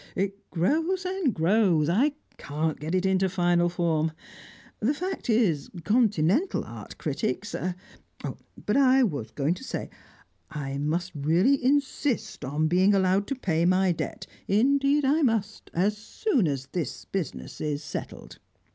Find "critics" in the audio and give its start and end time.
6.97-7.55